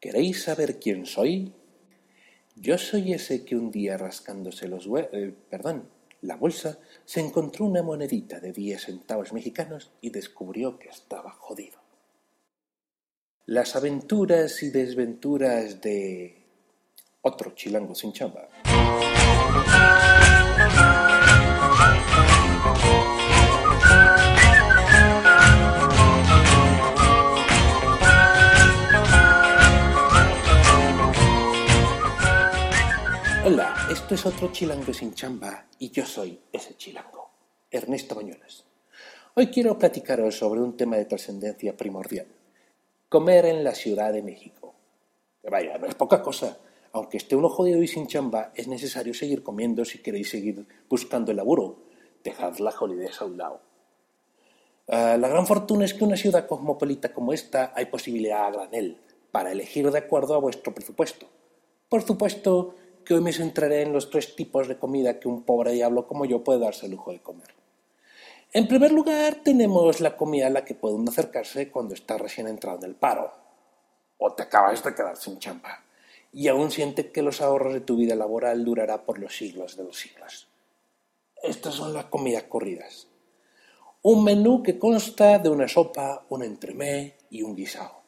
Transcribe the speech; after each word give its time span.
¿Queréis 0.00 0.42
saber 0.42 0.78
quién 0.78 1.06
soy? 1.06 1.52
Yo 2.54 2.78
soy 2.78 3.12
ese 3.12 3.44
que 3.44 3.56
un 3.56 3.70
día 3.70 3.96
rascándose 3.96 4.68
los 4.68 4.88
eh, 5.12 5.34
perdón, 5.50 5.88
la 6.22 6.36
bolsa, 6.36 6.78
se 7.04 7.20
encontró 7.20 7.66
una 7.66 7.82
monedita 7.82 8.40
de 8.40 8.52
10 8.52 8.82
centavos 8.82 9.32
mexicanos 9.32 9.92
y 10.00 10.10
descubrió 10.10 10.78
que 10.78 10.88
estaba 10.88 11.30
jodido. 11.30 11.78
Las 13.46 13.76
aventuras 13.76 14.62
y 14.62 14.70
desventuras 14.70 15.80
de 15.80 16.44
otro 17.22 17.54
chilango 17.54 17.94
sin 17.94 18.12
chamba. 18.12 18.48
Esto 33.96 34.14
es 34.14 34.26
otro 34.26 34.52
chilango 34.52 34.92
sin 34.92 35.14
chamba 35.14 35.68
y 35.78 35.90
yo 35.90 36.04
soy 36.04 36.38
ese 36.52 36.76
chilango, 36.76 37.30
Ernesto 37.70 38.14
Bañuelos. 38.14 38.66
Hoy 39.34 39.46
quiero 39.46 39.78
platicaros 39.78 40.36
sobre 40.36 40.60
un 40.60 40.76
tema 40.76 40.96
de 40.96 41.06
trascendencia 41.06 41.74
primordial, 41.74 42.26
comer 43.08 43.46
en 43.46 43.64
la 43.64 43.74
Ciudad 43.74 44.12
de 44.12 44.22
México. 44.22 44.74
Que 45.40 45.48
vaya, 45.48 45.78
no 45.78 45.86
es 45.86 45.94
poca 45.94 46.20
cosa, 46.20 46.58
aunque 46.92 47.16
esté 47.16 47.36
uno 47.36 47.48
jodido 47.48 47.82
y 47.82 47.88
sin 47.88 48.06
chamba, 48.06 48.52
es 48.54 48.68
necesario 48.68 49.14
seguir 49.14 49.42
comiendo 49.42 49.82
si 49.86 50.02
queréis 50.02 50.28
seguir 50.28 50.66
buscando 50.90 51.30
el 51.30 51.38
laburo. 51.38 51.78
Dejad 52.22 52.58
la 52.58 52.72
jolidez 52.72 53.22
a 53.22 53.24
un 53.24 53.38
lado. 53.38 53.62
Uh, 54.88 55.18
la 55.18 55.28
gran 55.28 55.46
fortuna 55.46 55.86
es 55.86 55.94
que 55.94 56.04
una 56.04 56.18
ciudad 56.18 56.46
cosmopolita 56.46 57.14
como 57.14 57.32
esta 57.32 57.72
hay 57.74 57.86
posibilidad 57.86 58.44
a 58.44 58.50
granel 58.50 58.98
para 59.32 59.52
elegir 59.52 59.90
de 59.90 59.98
acuerdo 59.98 60.34
a 60.34 60.38
vuestro 60.38 60.74
presupuesto. 60.74 61.26
Por 61.88 62.02
supuesto, 62.02 62.74
que 63.06 63.14
hoy 63.14 63.20
me 63.20 63.32
centraré 63.32 63.82
en 63.82 63.92
los 63.92 64.10
tres 64.10 64.34
tipos 64.34 64.66
de 64.66 64.76
comida 64.76 65.20
que 65.20 65.28
un 65.28 65.44
pobre 65.44 65.72
diablo 65.72 66.06
como 66.08 66.26
yo 66.26 66.42
puede 66.42 66.58
darse 66.58 66.86
el 66.86 66.92
lujo 66.92 67.12
de 67.12 67.20
comer. 67.20 67.54
En 68.52 68.66
primer 68.66 68.90
lugar, 68.90 69.42
tenemos 69.44 70.00
la 70.00 70.16
comida 70.16 70.48
a 70.48 70.50
la 70.50 70.64
que 70.64 70.74
puede 70.74 70.96
uno 70.96 71.10
acercarse 71.10 71.70
cuando 71.70 71.94
está 71.94 72.18
recién 72.18 72.48
entrado 72.48 72.78
en 72.78 72.84
el 72.84 72.94
paro, 72.96 73.32
o 74.18 74.32
te 74.32 74.42
acabas 74.42 74.82
de 74.82 74.94
quedar 74.94 75.16
sin 75.16 75.38
chamba, 75.38 75.84
y 76.32 76.48
aún 76.48 76.70
siente 76.70 77.12
que 77.12 77.22
los 77.22 77.40
ahorros 77.40 77.74
de 77.74 77.80
tu 77.80 77.96
vida 77.96 78.16
laboral 78.16 78.64
durará 78.64 79.04
por 79.04 79.18
los 79.18 79.36
siglos 79.36 79.76
de 79.76 79.84
los 79.84 79.96
siglos. 79.96 80.48
Estas 81.42 81.74
son 81.74 81.94
las 81.94 82.06
comidas 82.06 82.44
corridas. 82.44 83.06
Un 84.02 84.24
menú 84.24 84.62
que 84.62 84.78
consta 84.78 85.38
de 85.38 85.48
una 85.48 85.68
sopa, 85.68 86.24
un 86.28 86.42
entremés 86.42 87.14
y 87.30 87.42
un 87.42 87.54
guisado. 87.54 88.02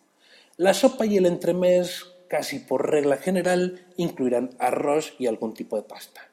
La 0.57 0.75
sopa 0.75 1.07
y 1.07 1.17
el 1.17 1.27
entremés 1.27 2.05
casi 2.29 2.59
por 2.59 2.91
regla 2.91 3.17
general, 3.17 3.87
incluirán 3.97 4.51
arroz 4.59 5.15
y 5.19 5.27
algún 5.27 5.55
tipo 5.55 5.77
de 5.77 5.83
pasta. 5.83 6.29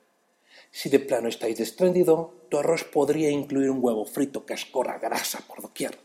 Si 0.72 0.90
de 0.90 1.00
plano 1.00 1.30
estáis 1.30 1.58
desprendido, 1.58 2.48
tu 2.50 2.58
arroz 2.58 2.84
podría 2.84 3.30
incluir 3.30 3.70
un 3.70 3.80
huevo 3.82 4.06
frito 4.06 4.46
que 4.46 4.54
escorra 4.54 5.00
grasa 5.00 5.40
por 5.48 5.62
doquier. 5.62 5.98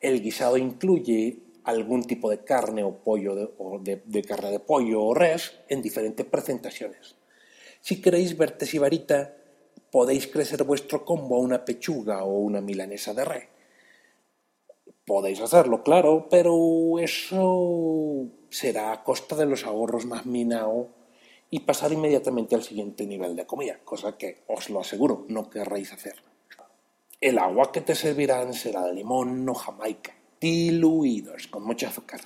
El 0.00 0.22
guisado 0.22 0.56
incluye 0.56 1.38
algún 1.64 2.04
tipo 2.04 2.30
de 2.30 2.44
carne 2.44 2.82
o 2.82 2.96
pollo 3.04 3.34
de, 3.34 3.48
o 3.58 3.78
de, 3.78 4.02
de 4.04 4.22
carne 4.22 4.50
de 4.50 4.60
pollo 4.60 5.02
o 5.02 5.14
res 5.14 5.52
en 5.68 5.82
diferentes 5.82 6.24
presentaciones. 6.26 7.16
Si 7.80 8.00
queréis 8.00 8.36
verte 8.36 8.64
sibarita, 8.64 9.36
podéis 9.90 10.26
crecer 10.28 10.64
vuestro 10.64 11.04
combo 11.04 11.36
a 11.36 11.40
una 11.40 11.64
pechuga 11.64 12.24
o 12.24 12.38
una 12.38 12.60
milanesa 12.60 13.12
de 13.12 13.24
res. 13.24 13.53
Podéis 15.06 15.40
hacerlo, 15.42 15.82
claro, 15.82 16.28
pero 16.30 16.98
eso 16.98 18.26
será 18.48 18.92
a 18.92 19.02
costa 19.04 19.36
de 19.36 19.44
los 19.44 19.66
ahorros 19.66 20.06
más 20.06 20.24
minao 20.24 20.88
y 21.50 21.60
pasar 21.60 21.92
inmediatamente 21.92 22.54
al 22.54 22.62
siguiente 22.62 23.06
nivel 23.06 23.36
de 23.36 23.46
comida, 23.46 23.80
cosa 23.84 24.16
que 24.16 24.44
os 24.46 24.70
lo 24.70 24.80
aseguro, 24.80 25.26
no 25.28 25.50
querréis 25.50 25.92
hacer. 25.92 26.22
El 27.20 27.38
agua 27.38 27.70
que 27.70 27.82
te 27.82 27.94
servirán 27.94 28.54
será 28.54 28.82
de 28.82 28.94
limón 28.94 29.46
o 29.46 29.54
jamaica, 29.54 30.14
diluidos 30.40 31.48
con 31.48 31.64
mucho 31.64 31.86
azúcar. 31.86 32.20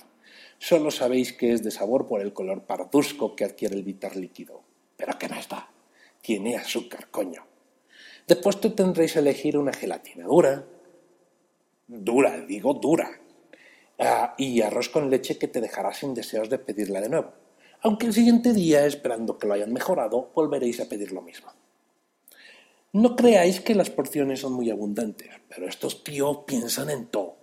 Solo 0.57 0.89
sabéis 0.89 1.33
que 1.33 1.51
es 1.51 1.63
de 1.63 1.71
sabor 1.71 2.07
por 2.07 2.21
el 2.21 2.31
color 2.31 2.63
parduzco 2.63 3.35
que 3.35 3.43
adquiere 3.43 3.75
el 3.75 3.83
bitter 3.83 4.15
líquido. 4.15 4.61
Pero 4.95 5.17
¿qué 5.19 5.27
más 5.27 5.47
da? 5.49 5.69
Tiene 6.21 6.55
azúcar, 6.55 7.09
coño. 7.11 7.45
Después 8.27 8.59
te 8.59 8.69
tendréis 8.69 9.13
que 9.13 9.19
elegir 9.19 9.57
una 9.57 9.73
gelatina 9.73 10.25
dura, 10.25 10.65
dura, 11.89 12.39
digo 12.45 12.75
dura, 12.75 13.09
uh, 13.97 14.33
y 14.37 14.61
arroz 14.61 14.89
con 14.89 15.09
leche 15.09 15.37
que 15.37 15.47
te 15.47 15.59
dejará 15.59 15.93
sin 15.93 16.13
deseos 16.13 16.49
de 16.49 16.59
pedirla 16.59 17.01
de 17.01 17.09
nuevo. 17.09 17.33
Aunque 17.81 18.05
el 18.05 18.13
siguiente 18.13 18.53
día, 18.53 18.85
esperando 18.85 19.37
que 19.37 19.47
lo 19.47 19.53
hayan 19.53 19.73
mejorado, 19.73 20.31
volveréis 20.35 20.79
a 20.79 20.87
pedir 20.87 21.11
lo 21.11 21.21
mismo. 21.21 21.51
No 22.91 23.15
creáis 23.15 23.61
que 23.61 23.75
las 23.75 23.89
porciones 23.89 24.41
son 24.41 24.53
muy 24.53 24.69
abundantes, 24.69 25.29
pero 25.47 25.67
estos 25.67 26.03
tíos 26.03 26.39
piensan 26.45 26.89
en 26.89 27.07
todo. 27.07 27.37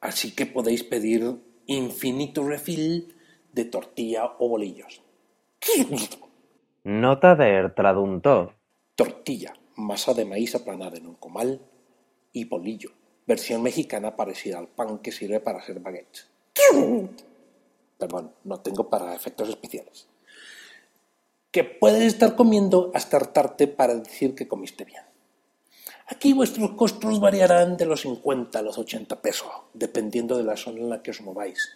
Así 0.00 0.34
que 0.34 0.46
podéis 0.46 0.84
pedir 0.84 1.36
infinito 1.66 2.46
refill 2.46 3.14
de 3.52 3.64
tortilla 3.64 4.32
o 4.38 4.48
bolillos. 4.48 5.02
Nota 6.84 7.34
del 7.34 7.74
traductor. 7.74 8.54
Tortilla, 8.94 9.54
masa 9.76 10.14
de 10.14 10.24
maíz 10.24 10.54
aplanada 10.54 10.96
en 10.96 11.06
un 11.06 11.14
comal 11.16 11.60
y 12.32 12.44
bolillo, 12.44 12.90
versión 13.28 13.62
mexicana 13.62 14.16
parecida 14.16 14.58
al 14.58 14.68
pan 14.68 14.98
que 14.98 15.12
sirve 15.12 15.38
para 15.38 15.58
hacer 15.58 15.78
baguettes. 15.80 16.26
Perdón, 17.98 18.32
no 18.44 18.60
tengo 18.60 18.88
para 18.88 19.14
efectos 19.14 19.50
especiales. 19.50 20.08
Que 21.50 21.62
puedes 21.62 22.02
estar 22.04 22.36
comiendo 22.36 22.90
hasta 22.94 23.18
hartarte 23.18 23.68
para 23.68 23.94
decir 23.94 24.34
que 24.34 24.48
comiste 24.48 24.84
bien. 24.84 25.02
Aquí 26.06 26.32
vuestros 26.32 26.70
costos 26.70 27.20
variarán 27.20 27.76
de 27.76 27.84
los 27.84 28.00
50 28.00 28.58
a 28.58 28.62
los 28.62 28.78
80 28.78 29.20
pesos, 29.20 29.50
dependiendo 29.74 30.38
de 30.38 30.44
la 30.44 30.56
zona 30.56 30.78
en 30.78 30.88
la 30.88 31.02
que 31.02 31.10
os 31.10 31.20
mováis. 31.20 31.68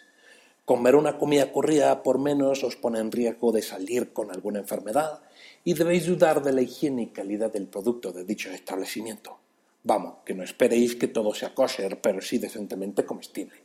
Comer 0.64 0.96
una 0.96 1.18
comida 1.18 1.52
corrida 1.52 2.02
por 2.02 2.18
menos 2.18 2.64
os 2.64 2.76
pone 2.76 2.98
en 2.98 3.12
riesgo 3.12 3.52
de 3.52 3.60
salir 3.60 4.14
con 4.14 4.30
alguna 4.30 4.60
enfermedad 4.60 5.20
y 5.64 5.74
debéis 5.74 6.06
dudar 6.06 6.42
de 6.42 6.52
la 6.52 6.62
higiene 6.62 7.02
y 7.02 7.06
calidad 7.08 7.52
del 7.52 7.66
producto 7.66 8.10
de 8.10 8.24
dicho 8.24 8.50
establecimiento. 8.50 9.38
Vamos, 9.84 10.18
que 10.24 10.34
no 10.34 10.44
esperéis 10.44 10.94
que 10.94 11.08
todo 11.08 11.34
sea 11.34 11.54
kosher, 11.54 12.00
pero 12.00 12.20
sí 12.20 12.38
decentemente 12.38 13.04
comestible. 13.04 13.58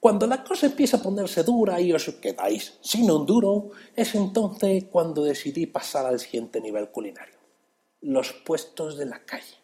Cuando 0.00 0.26
la 0.26 0.44
cosa 0.44 0.66
empieza 0.66 0.98
a 0.98 1.02
ponerse 1.02 1.42
dura 1.42 1.80
y 1.80 1.92
os 1.92 2.06
quedáis 2.20 2.78
sin 2.82 3.10
un 3.10 3.26
duro, 3.26 3.70
es 3.96 4.14
entonces 4.14 4.84
cuando 4.84 5.24
decidí 5.24 5.66
pasar 5.66 6.06
al 6.06 6.20
siguiente 6.20 6.60
nivel 6.60 6.90
culinario. 6.90 7.34
Los 8.02 8.32
puestos 8.32 8.96
de 8.96 9.06
la 9.06 9.24
calle. 9.24 9.56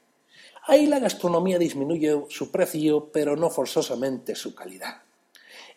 Ahí 0.67 0.87
la 0.87 0.99
gastronomía 0.99 1.59
disminuye 1.59 2.25
su 2.31 2.51
precio, 2.51 3.13
pero 3.13 3.37
no 3.37 3.51
forzosamente 3.51 4.35
su 4.35 4.55
calidad. 4.55 5.03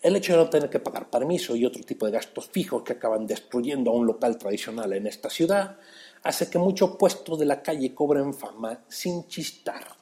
El 0.01 0.15
hecho 0.15 0.33
de 0.33 0.39
no 0.39 0.49
tener 0.49 0.69
que 0.69 0.79
pagar 0.79 1.09
permiso 1.09 1.55
y 1.55 1.65
otro 1.65 1.83
tipo 1.83 2.05
de 2.05 2.13
gastos 2.13 2.47
fijos 2.47 2.83
que 2.83 2.93
acaban 2.93 3.27
destruyendo 3.27 3.91
a 3.91 3.95
un 3.95 4.07
local 4.07 4.37
tradicional 4.37 4.93
en 4.93 5.05
esta 5.05 5.29
ciudad 5.29 5.77
hace 6.27 6.49
que 6.49 6.59
muchos 6.59 6.97
puestos 6.97 7.39
de 7.39 7.45
la 7.45 7.63
calle 7.63 7.95
cobren 7.95 8.33
fama 8.33 8.83
sin 8.89 9.27
chistar. 9.27 9.95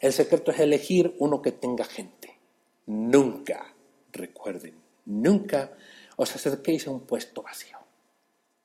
El 0.00 0.14
secreto 0.14 0.50
es 0.50 0.58
elegir 0.58 1.14
uno 1.18 1.42
que 1.42 1.52
tenga 1.52 1.84
gente. 1.84 2.38
Nunca, 2.86 3.74
recuerden, 4.10 4.74
nunca 5.04 5.72
os 6.16 6.34
acerquéis 6.34 6.86
a 6.86 6.92
un 6.92 7.00
puesto 7.00 7.42
vacío. 7.42 7.76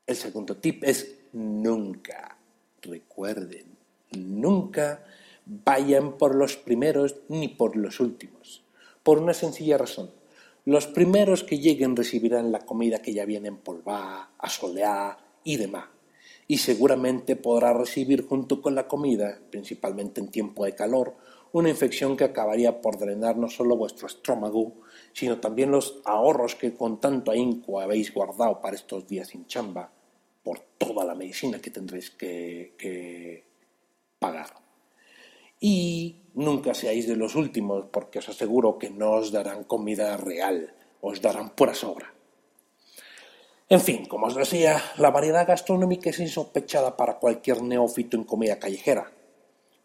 El 0.07 0.15
segundo 0.15 0.55
tip 0.55 0.85
es 0.85 1.17
nunca, 1.33 2.37
recuerden, 2.81 3.77
nunca 4.11 5.03
vayan 5.45 6.17
por 6.17 6.33
los 6.33 6.55
primeros 6.55 7.17
ni 7.27 7.49
por 7.49 7.75
los 7.75 7.99
últimos, 7.99 8.63
por 9.03 9.19
una 9.19 9.33
sencilla 9.33 9.77
razón. 9.77 10.11
Los 10.63 10.87
primeros 10.87 11.43
que 11.43 11.59
lleguen 11.59 11.97
recibirán 11.97 12.53
la 12.53 12.59
comida 12.59 13.01
que 13.01 13.13
ya 13.13 13.25
viene 13.25 13.49
empolvada, 13.49 14.31
asoleada 14.37 15.17
y 15.43 15.57
demás. 15.57 15.98
Y 16.51 16.57
seguramente 16.57 17.35
podrá 17.35 17.73
recibir 17.73 18.25
junto 18.25 18.59
con 18.59 18.73
la 18.73 18.87
comida, 18.87 19.39
principalmente 19.51 20.19
en 20.19 20.31
tiempo 20.31 20.65
de 20.65 20.73
calor, 20.73 21.15
una 21.51 21.69
infección 21.69 22.17
que 22.17 22.23
acabaría 22.23 22.81
por 22.81 22.97
drenar 22.97 23.37
no 23.37 23.49
solo 23.49 23.77
vuestro 23.77 24.07
estómago, 24.07 24.73
sino 25.13 25.39
también 25.39 25.69
los 25.69 26.01
ahorros 26.05 26.55
que 26.55 26.73
con 26.73 26.99
tanto 26.99 27.29
ahínco 27.29 27.79
habéis 27.79 28.11
guardado 28.11 28.61
para 28.61 28.75
estos 28.75 29.07
días 29.07 29.27
sin 29.27 29.45
chamba, 29.45 29.91
por 30.41 30.57
toda 30.79 31.05
la 31.05 31.13
medicina 31.13 31.59
que 31.59 31.69
tendréis 31.69 32.09
que, 32.09 33.45
pagar. 34.17 34.55
Y 35.59 36.23
nunca 36.33 36.73
seáis 36.73 37.07
de 37.07 37.15
los 37.15 37.35
últimos, 37.35 37.85
porque 37.91 38.17
os 38.17 38.29
aseguro 38.29 38.79
que 38.79 38.89
no 38.89 39.11
os 39.11 39.31
darán 39.31 39.65
comida 39.65 40.17
real, 40.17 40.73
os 40.99 41.21
darán 41.21 41.51
pura 41.51 41.75
sobra. 41.75 42.11
En 43.71 43.81
fin, 43.81 44.05
como 44.05 44.25
os 44.25 44.33
decía, 44.33 44.81
la 44.97 45.11
variedad 45.11 45.47
gastronómica 45.47 46.09
es 46.09 46.19
insospechada 46.19 46.97
para 46.97 47.19
cualquier 47.19 47.61
neófito 47.61 48.17
en 48.17 48.23
comida 48.23 48.57
callejera. 48.57 49.11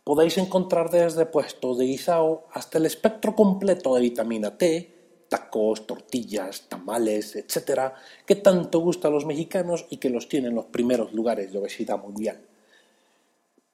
Podéis 0.04 0.38
encontrar 0.38 0.88
desde 0.88 1.26
puestos 1.26 1.76
de 1.76 1.84
guisao 1.84 2.46
hasta 2.50 2.78
el 2.78 2.86
espectro 2.86 3.34
completo 3.34 3.94
de 3.94 4.00
vitamina 4.00 4.56
T, 4.56 5.26
tacos, 5.28 5.86
tortillas, 5.86 6.66
tamales, 6.66 7.36
etcétera, 7.36 7.94
que 8.24 8.36
tanto 8.36 8.78
gusta 8.78 9.08
a 9.08 9.10
los 9.10 9.26
mexicanos 9.26 9.84
y 9.90 9.98
que 9.98 10.08
los 10.08 10.30
tienen 10.30 10.54
los 10.54 10.66
primeros 10.66 11.12
lugares 11.12 11.52
de 11.52 11.58
obesidad 11.58 11.98
mundial. 11.98 12.40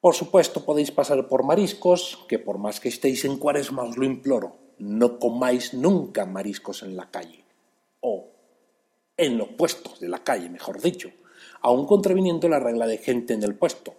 Por 0.01 0.17
supuesto, 0.17 0.65
podéis 0.65 0.91
pasar 0.91 1.29
por 1.29 1.45
mariscos, 1.45 2.19
que 2.27 2.41
por 2.41 2.59
más 2.59 2.81
que 2.81 2.89
estéis 2.89 3.25
en 3.25 3.37
cuaresma 3.39 3.85
os 3.85 3.97
lo 3.97 4.05
imploro, 4.05 4.57
no 4.79 5.21
comáis 5.21 5.73
nunca 5.73 6.27
mariscos 6.27 6.83
en 6.83 6.97
la 6.97 7.13
calle. 7.13 7.45
O 8.01 8.30
en 9.21 9.37
los 9.37 9.49
puestos 9.49 10.01
de 10.01 10.09
la 10.09 10.25
calle, 10.25 10.49
mejor 10.49 10.81
dicho, 10.81 11.11
aun 11.61 11.87
contraviniendo 11.87 12.49
la 12.49 12.59
regla 12.59 12.87
de 12.87 12.97
gente 12.97 13.35
en 13.35 13.43
el 13.43 13.55
puesto. 13.55 13.95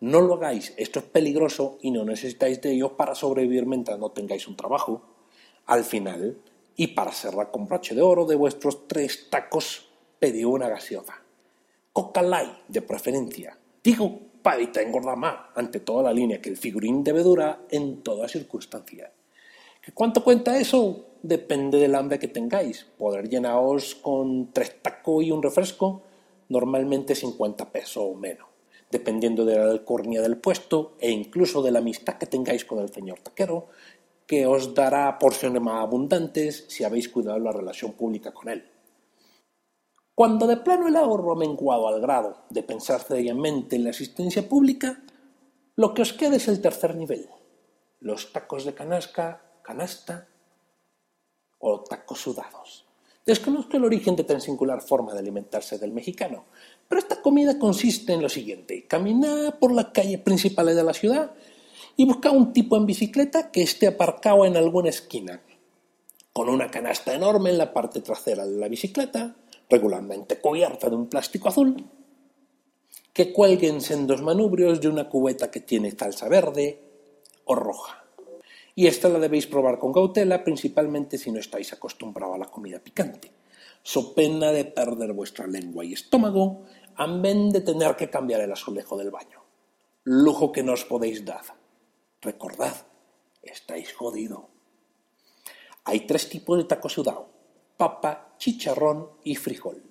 No 0.00 0.20
lo 0.20 0.34
hagáis, 0.34 0.74
esto 0.76 0.98
es 0.98 1.04
peligroso 1.04 1.78
y 1.80 1.92
no 1.92 2.04
necesitáis 2.04 2.60
de 2.60 2.72
ellos 2.72 2.92
para 2.92 3.14
sobrevivir 3.14 3.64
mientras 3.64 3.96
no 3.98 4.10
tengáis 4.10 4.48
un 4.48 4.56
trabajo. 4.56 5.02
Al 5.66 5.84
final, 5.84 6.36
y 6.74 6.88
para 6.88 7.12
cerrar 7.12 7.52
con 7.52 7.66
broche 7.66 7.94
de 7.94 8.02
oro 8.02 8.26
de 8.26 8.34
vuestros 8.34 8.88
tres 8.88 9.30
tacos, 9.30 9.88
pedí 10.18 10.44
una 10.44 10.68
gaseosa. 10.68 11.22
Coca 11.92 12.22
Light, 12.22 12.66
de 12.66 12.82
preferencia. 12.82 13.56
Digo, 13.82 14.18
para 14.42 14.56
evitar 14.56 14.82
engordar 14.82 15.16
más, 15.16 15.36
ante 15.54 15.78
toda 15.78 16.02
la 16.02 16.12
línea 16.12 16.42
que 16.42 16.50
el 16.50 16.56
figurín 16.56 17.04
debe 17.04 17.22
durar 17.22 17.66
en 17.70 18.02
toda 18.02 18.28
circunstancia. 18.28 19.12
¿Que 19.80 19.92
¿Cuánto 19.92 20.24
cuenta 20.24 20.58
eso? 20.58 21.05
Depende 21.26 21.78
del 21.78 21.96
hambre 21.96 22.20
que 22.20 22.28
tengáis. 22.28 22.86
Poder 22.96 23.28
llenaros 23.28 23.96
con 23.96 24.52
tres 24.52 24.80
tacos 24.80 25.24
y 25.24 25.32
un 25.32 25.42
refresco, 25.42 26.02
normalmente 26.48 27.16
50 27.16 27.72
pesos 27.72 28.04
o 28.06 28.14
menos, 28.14 28.46
dependiendo 28.92 29.44
de 29.44 29.56
la 29.56 29.64
alcornia 29.64 30.22
del 30.22 30.36
puesto 30.36 30.94
e 31.00 31.10
incluso 31.10 31.62
de 31.62 31.72
la 31.72 31.80
amistad 31.80 32.14
que 32.14 32.26
tengáis 32.26 32.64
con 32.64 32.78
el 32.78 32.94
señor 32.94 33.18
taquero, 33.18 33.66
que 34.24 34.46
os 34.46 34.72
dará 34.72 35.18
porciones 35.18 35.60
más 35.60 35.82
abundantes 35.82 36.66
si 36.68 36.84
habéis 36.84 37.08
cuidado 37.08 37.40
la 37.40 37.50
relación 37.50 37.94
pública 37.94 38.32
con 38.32 38.48
él. 38.48 38.70
Cuando 40.14 40.46
de 40.46 40.58
plano 40.58 40.86
el 40.86 40.94
ahorro 40.94 41.32
ha 41.32 41.36
menguado 41.36 41.88
al 41.88 42.00
grado 42.00 42.44
de 42.50 42.62
pensar 42.62 43.00
seriamente 43.00 43.74
en 43.74 43.82
la 43.82 43.90
asistencia 43.90 44.48
pública, 44.48 45.02
lo 45.74 45.92
que 45.92 46.02
os 46.02 46.12
queda 46.12 46.36
es 46.36 46.46
el 46.46 46.60
tercer 46.60 46.94
nivel, 46.94 47.28
los 47.98 48.32
tacos 48.32 48.64
de 48.64 48.74
canasca, 48.74 49.42
canasta 49.64 50.28
o 51.58 51.80
tacos 51.80 52.20
sudados. 52.20 52.86
Desconozco 53.26 53.76
el 53.76 53.84
origen 53.84 54.14
de 54.14 54.22
tan 54.22 54.40
singular 54.40 54.80
forma 54.80 55.12
de 55.12 55.18
alimentarse 55.18 55.78
del 55.78 55.92
mexicano, 55.92 56.44
pero 56.88 57.00
esta 57.00 57.20
comida 57.20 57.58
consiste 57.58 58.12
en 58.12 58.22
lo 58.22 58.28
siguiente, 58.28 58.86
caminar 58.86 59.58
por 59.58 59.72
las 59.72 59.86
calles 59.86 60.20
principales 60.20 60.76
de 60.76 60.84
la 60.84 60.94
ciudad 60.94 61.32
y 61.96 62.04
buscar 62.04 62.32
un 62.32 62.52
tipo 62.52 62.76
en 62.76 62.86
bicicleta 62.86 63.50
que 63.50 63.62
esté 63.62 63.88
aparcado 63.88 64.44
en 64.44 64.56
alguna 64.56 64.90
esquina, 64.90 65.40
con 66.32 66.48
una 66.48 66.70
canasta 66.70 67.14
enorme 67.14 67.50
en 67.50 67.58
la 67.58 67.72
parte 67.72 68.00
trasera 68.00 68.46
de 68.46 68.58
la 68.58 68.68
bicicleta, 68.68 69.34
regularmente 69.68 70.38
cubierta 70.38 70.88
de 70.88 70.94
un 70.94 71.08
plástico 71.08 71.48
azul, 71.48 71.84
que 73.12 73.32
cuelguen 73.32 73.80
sendos 73.80 74.22
manubrios 74.22 74.80
de 74.80 74.88
una 74.88 75.08
cubeta 75.08 75.50
que 75.50 75.60
tiene 75.60 75.90
salsa 75.90 76.28
verde 76.28 76.78
o 77.46 77.54
roja. 77.54 78.05
Y 78.76 78.86
esta 78.86 79.08
la 79.08 79.18
debéis 79.18 79.48
probar 79.48 79.80
con 79.80 79.92
cautela, 79.92 80.44
principalmente 80.44 81.18
si 81.18 81.32
no 81.32 81.40
estáis 81.40 81.72
acostumbrados 81.72 82.36
a 82.36 82.38
la 82.38 82.46
comida 82.46 82.78
picante, 82.78 83.32
so 83.82 84.14
pena 84.14 84.52
de 84.52 84.66
perder 84.66 85.12
vuestra 85.12 85.48
lengua 85.48 85.84
y 85.84 85.94
estómago, 85.94 86.62
amén 86.94 87.50
de 87.50 87.62
tener 87.62 87.96
que 87.96 88.10
cambiar 88.10 88.42
el 88.42 88.52
azulejo 88.52 88.96
del 88.96 89.10
baño. 89.10 89.42
Lujo 90.04 90.52
que 90.52 90.62
no 90.62 90.74
os 90.74 90.84
podéis 90.84 91.24
dar. 91.24 91.42
Recordad, 92.22 92.86
estáis 93.42 93.92
jodido. 93.92 94.50
Hay 95.82 96.06
tres 96.06 96.28
tipos 96.28 96.58
de 96.58 96.64
taco 96.64 96.88
sudado 96.88 97.34
papa, 97.76 98.34
chicharrón 98.38 99.10
y 99.24 99.34
frijol. 99.36 99.82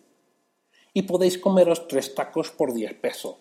Y 0.94 1.04
podéis 1.04 1.38
comeros 1.38 1.88
tres 1.88 2.16
tacos 2.16 2.52
por 2.52 2.74
10 2.74 2.96
pesos. 2.96 3.38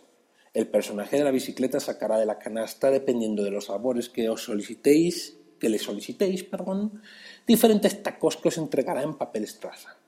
El 0.55 0.69
personaje 0.69 1.19
de 1.19 1.25
la 1.25 1.31
bicicleta 1.31 1.81
sacará 1.81 2.17
de 2.19 2.27
la 2.27 2.39
canasta, 2.39 2.91
dependiendo 2.91 3.43
de 3.43 3.51
los 3.51 3.67
sabores 3.67 4.09
que 4.09 4.31
os 4.31 4.45
solicitéis, 4.45 5.37
que 5.59 5.69
le 5.69 5.79
solicitéis, 5.79 6.45
perdón, 6.45 7.03
diferentes 7.47 8.03
tacos 8.03 8.37
que 8.37 8.49
os 8.49 8.59
entregará 8.59 9.03
en 9.03 9.19
papel 9.19 9.45
estraza. 9.45 9.99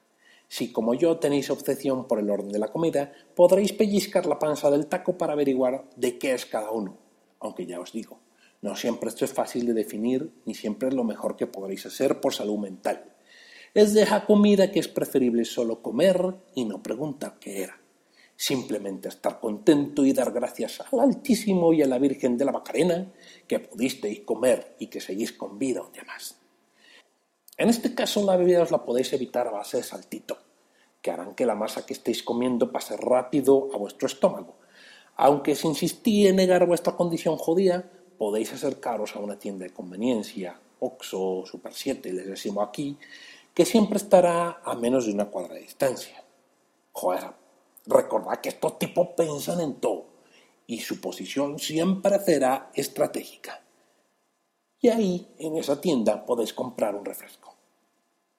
Si 0.48 0.72
como 0.72 0.94
yo 0.94 1.18
tenéis 1.18 1.50
obsesión 1.50 2.06
por 2.06 2.20
el 2.20 2.30
orden 2.30 2.52
de 2.52 2.60
la 2.60 2.68
comida, 2.68 3.12
podréis 3.34 3.72
pellizcar 3.72 4.26
la 4.26 4.38
panza 4.38 4.70
del 4.70 4.86
taco 4.86 5.18
para 5.18 5.34
averiguar 5.34 5.90
de 5.96 6.16
qué 6.16 6.32
es 6.32 6.46
cada 6.46 6.70
uno. 6.70 6.96
Aunque 7.40 7.66
ya 7.66 7.80
os 7.80 7.92
digo, 7.92 8.20
no 8.62 8.76
siempre 8.76 9.08
esto 9.08 9.24
es 9.24 9.32
fácil 9.32 9.66
de 9.66 9.74
definir, 9.74 10.32
ni 10.46 10.54
siempre 10.54 10.88
es 10.88 10.94
lo 10.94 11.04
mejor 11.04 11.36
que 11.36 11.46
podréis 11.46 11.84
hacer 11.84 12.20
por 12.20 12.32
salud 12.32 12.58
mental 12.58 13.16
es 13.76 13.92
de 13.92 14.06
comida 14.26 14.72
que 14.72 14.78
es 14.80 14.88
preferible 14.88 15.44
solo 15.44 15.82
comer 15.82 16.34
y 16.54 16.64
no 16.64 16.82
preguntar 16.82 17.36
qué 17.38 17.64
era. 17.64 17.78
Simplemente 18.36 19.08
estar 19.08 19.40
contento 19.40 20.04
y 20.04 20.12
dar 20.12 20.30
gracias 20.30 20.82
al 20.92 21.00
Altísimo 21.00 21.72
y 21.72 21.82
a 21.82 21.86
la 21.86 21.98
Virgen 21.98 22.36
de 22.36 22.44
la 22.44 22.52
Macarena 22.52 23.10
que 23.46 23.60
pudisteis 23.60 24.20
comer 24.20 24.76
y 24.78 24.88
que 24.88 25.00
seguís 25.00 25.32
con 25.32 25.58
vida 25.58 25.82
un 25.82 25.92
día 25.92 26.04
más. 26.04 26.36
En 27.56 27.70
este 27.70 27.94
caso 27.94 28.24
la 28.26 28.36
bebida 28.36 28.62
os 28.62 28.70
la 28.70 28.84
podéis 28.84 29.12
evitar 29.14 29.48
a 29.48 29.52
base 29.52 29.78
de 29.78 29.82
saltito, 29.82 30.36
que 31.00 31.10
harán 31.10 31.34
que 31.34 31.46
la 31.46 31.54
masa 31.54 31.86
que 31.86 31.94
estéis 31.94 32.22
comiendo 32.22 32.70
pase 32.70 32.96
rápido 32.98 33.70
a 33.72 33.78
vuestro 33.78 34.06
estómago. 34.06 34.56
Aunque 35.16 35.54
si 35.54 35.66
insistí 35.66 36.26
en 36.26 36.36
negar 36.36 36.66
vuestra 36.66 36.94
condición 36.94 37.38
jodida, 37.38 37.90
podéis 38.18 38.52
acercaros 38.52 39.16
a 39.16 39.20
una 39.20 39.38
tienda 39.38 39.64
de 39.64 39.72
conveniencia, 39.72 40.60
Oxo, 40.80 41.44
Super 41.46 41.72
7, 41.72 42.12
les 42.12 42.26
decimos 42.26 42.68
aquí, 42.68 42.98
que 43.54 43.64
siempre 43.64 43.96
estará 43.96 44.60
a 44.62 44.74
menos 44.74 45.06
de 45.06 45.12
una 45.12 45.30
cuadra 45.30 45.54
de 45.54 45.62
distancia. 45.62 46.22
Joder, 46.92 47.45
recordad 47.86 48.40
que 48.40 48.50
estos 48.50 48.78
tipos 48.78 49.08
piensan 49.16 49.60
en 49.60 49.74
todo 49.80 50.06
y 50.66 50.80
su 50.80 51.00
posición 51.00 51.58
siempre 51.58 52.18
será 52.18 52.70
estratégica. 52.74 53.62
Y 54.80 54.88
ahí, 54.88 55.34
en 55.38 55.56
esa 55.56 55.80
tienda, 55.80 56.24
podéis 56.24 56.52
comprar 56.52 56.94
un 56.94 57.04
refresco. 57.04 57.56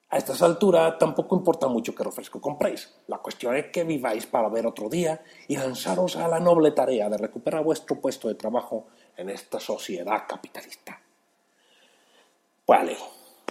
A 0.10 0.18
estas 0.18 0.42
alturas 0.42 0.98
tampoco 0.98 1.36
importa 1.36 1.68
mucho 1.68 1.94
qué 1.94 2.04
refresco 2.04 2.39
compréis. 2.39 2.94
La 3.08 3.18
cuestión 3.18 3.56
es 3.58 3.68
que 3.68 3.84
viváis 3.84 4.25
para 4.25 4.48
ver 4.48 4.66
otro 4.66 4.88
día 4.88 5.22
y 5.50 5.58
lanzaros 5.58 6.16
a 6.16 6.30
la 6.30 6.39
noble 6.39 6.72
tarea 6.72 7.10
de 7.10 7.18
recuperar 7.18 7.63
vuestro 7.63 8.00
puesto 8.00 8.30
de 8.30 8.36
trabajo 8.36 8.88
en 9.18 9.30
esta 9.30 9.60
sociedad 9.60 10.24
capitalista. 10.25 11.01
Vale, 12.66 12.96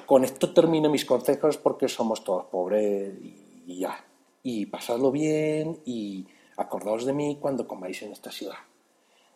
con 0.06 0.24
esto 0.24 0.54
termino 0.54 0.88
mis 0.88 1.04
consejos 1.04 1.58
porque 1.58 1.88
somos 1.88 2.24
todos 2.24 2.46
pobres 2.46 3.14
y, 3.20 3.78
ya. 3.80 4.02
Y 4.48 4.66
pasadlo 4.66 5.10
bien 5.10 5.80
y 5.84 6.24
acordaos 6.56 7.04
de 7.04 7.12
mí 7.12 7.36
cuando 7.40 7.66
comáis 7.66 8.00
en 8.02 8.12
esta 8.12 8.30
ciudad. 8.30 8.54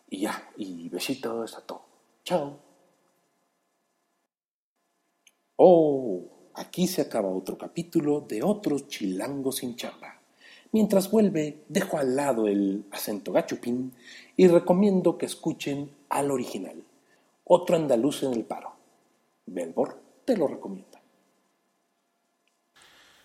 Y 0.09 0.21
ya, 0.21 0.49
y 0.55 0.87
besitos 0.87 1.53
a 1.57 1.65
todos. 1.65 1.81
Chao. 2.23 2.57
Oh, 5.57 6.23
aquí 6.53 6.87
se 6.87 7.01
acaba 7.01 7.27
otro 7.27 7.57
capítulo 7.57 8.21
de 8.21 8.41
otro 8.41 8.79
chilango 8.79 9.51
sin 9.51 9.75
chamba. 9.75 10.17
Mientras 10.71 11.11
vuelve, 11.11 11.65
dejo 11.67 11.97
al 11.97 12.15
lado 12.15 12.47
el 12.47 12.85
acento 12.89 13.33
gachupín 13.33 13.91
y 14.37 14.47
recomiendo 14.47 15.17
que 15.17 15.25
escuchen 15.25 15.91
al 16.07 16.31
original, 16.31 16.85
otro 17.43 17.75
andaluz 17.75 18.23
en 18.23 18.31
el 18.31 18.45
paro. 18.45 18.71
Belbor 19.45 20.01
te 20.23 20.37
lo 20.37 20.47
recomiendo. 20.47 20.90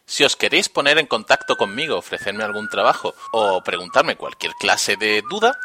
Si 0.07 0.25
os 0.25 0.37
queréis 0.37 0.69
poner 0.69 0.99
en 0.99 1.07
contacto 1.07 1.57
conmigo, 1.57 1.97
ofrecerme 1.97 2.45
algún 2.45 2.69
trabajo 2.69 3.17
o 3.33 3.63
preguntarme 3.63 4.17
cualquier 4.17 4.53
clase 4.55 4.97
de 4.97 5.25
duda, 5.29 5.59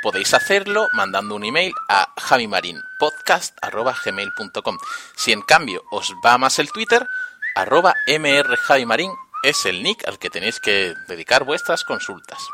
podéis 0.00 0.32
hacerlo 0.32 0.86
mandando 0.92 1.34
un 1.34 1.44
email 1.44 1.74
a 1.88 2.14
javimarinpodcast.gmail.com. 2.16 4.78
Si 5.16 5.32
en 5.32 5.42
cambio 5.42 5.82
os 5.90 6.14
va 6.24 6.38
más 6.38 6.60
el 6.60 6.70
Twitter, 6.70 7.04
arroba 7.56 7.96
es 9.42 9.64
el 9.66 9.82
nick 9.82 10.06
al 10.06 10.20
que 10.20 10.30
tenéis 10.30 10.60
que 10.60 10.94
dedicar 11.08 11.42
vuestras 11.44 11.82
consultas. 11.84 12.46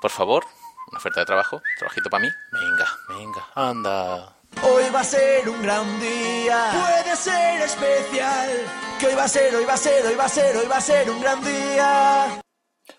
Por 0.00 0.12
favor, 0.12 0.46
una 0.88 0.98
oferta 0.98 1.20
de 1.20 1.26
trabajo, 1.26 1.62
trabajito 1.78 2.08
para 2.08 2.22
mí. 2.22 2.30
Venga, 2.52 2.86
venga, 3.08 3.44
anda. 3.54 4.35
Hoy 4.62 4.84
va 4.94 5.00
a 5.00 5.04
ser 5.04 5.48
un 5.48 5.62
gran 5.62 5.84
día, 6.00 6.70
puede 6.72 7.16
ser 7.16 7.60
especial. 7.60 8.50
Que 8.98 9.06
hoy 9.06 9.14
va 9.14 9.24
a 9.24 9.28
ser, 9.28 9.54
hoy 9.54 9.64
va 9.64 9.74
a 9.74 9.76
ser, 9.76 10.06
hoy 10.06 10.14
va 10.14 10.24
a 10.24 10.28
ser, 10.28 10.56
hoy 10.56 10.66
va 10.66 10.76
a 10.78 10.80
ser 10.80 11.10
un 11.10 11.20
gran 11.20 11.40
día. 11.44 12.40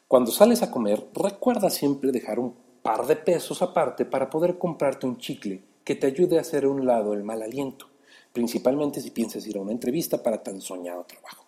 Cuando 0.07 0.31
sales 0.31 0.61
a 0.61 0.71
comer, 0.71 1.07
recuerda 1.13 1.69
siempre 1.69 2.11
dejar 2.11 2.39
un 2.39 2.55
par 2.81 3.05
de 3.07 3.15
pesos 3.15 3.61
aparte 3.61 4.05
para 4.05 4.29
poder 4.29 4.57
comprarte 4.57 5.07
un 5.07 5.17
chicle 5.17 5.63
que 5.83 5.95
te 5.95 6.07
ayude 6.07 6.37
a 6.37 6.41
hacer 6.41 6.65
a 6.65 6.69
un 6.69 6.85
lado 6.85 7.13
el 7.13 7.23
mal 7.23 7.41
aliento, 7.41 7.89
principalmente 8.31 9.01
si 9.01 9.11
piensas 9.11 9.45
ir 9.47 9.57
a 9.57 9.61
una 9.61 9.71
entrevista 9.71 10.21
para 10.21 10.43
tan 10.43 10.61
soñado 10.61 11.05
trabajo. 11.05 11.45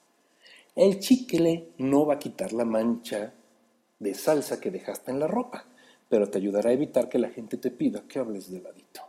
El 0.76 1.00
chicle 1.00 1.74
no 1.78 2.06
va 2.06 2.16
a 2.16 2.20
quitar 2.20 2.52
la 2.54 2.66
mancha 2.66 3.34
de 4.00 4.14
salsa 4.14 4.60
que 4.60 4.72
dejaste 4.72 5.12
en 5.12 5.20
la 5.20 5.28
ropa, 5.28 5.66
pero 6.10 6.30
te 6.30 6.40
ayudará 6.40 6.72
a 6.72 6.74
evitar 6.74 7.08
que 7.10 7.20
la 7.20 7.30
gente 7.30 7.58
te 7.58 7.70
pida 7.70 8.04
que 8.08 8.20
hables 8.20 8.52
de 8.52 8.62
ladito. 8.62 9.09